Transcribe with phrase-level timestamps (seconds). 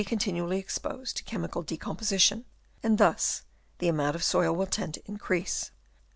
[0.03, 2.45] 247 continually exposed to chemical decomposi tion;
[2.81, 3.43] and thus
[3.77, 5.69] the amount of soil will tend to increase.